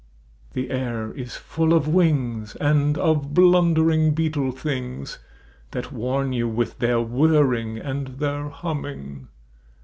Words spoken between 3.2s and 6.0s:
blundering beetle things That